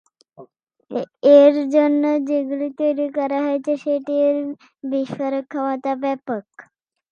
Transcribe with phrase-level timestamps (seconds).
[1.37, 4.35] এর জন্য যে গুলি তৈরী করা হয়েছে সেটির
[4.83, 6.45] বিস্ফোরক ক্ষমতা ব্যাপক।